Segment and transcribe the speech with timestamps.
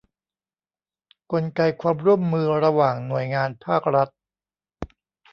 [1.31, 4.09] กลไกความร่วมมือระหว่างหน่วยงานภาครัฐ